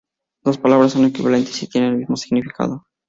Dos 0.43 0.57
palabras 0.57 0.93
son 0.93 1.05
equivalentes 1.05 1.53
si 1.53 1.67
tienen 1.67 1.91
el 1.91 1.97
mismo 1.99 2.15
significado. 2.17 2.87